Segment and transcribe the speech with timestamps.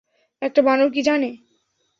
[0.41, 1.29] একটা বানর কী জানে?